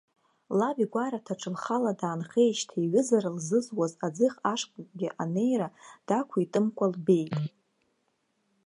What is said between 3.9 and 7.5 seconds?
аӡыхь ашҟагьы анеира дақәиҭымкәа лбеит.